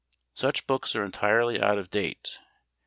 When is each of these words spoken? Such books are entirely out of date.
Such 0.33 0.65
books 0.65 0.95
are 0.95 1.05
entirely 1.05 1.61
out 1.61 1.77
of 1.77 1.91
date. 1.91 2.39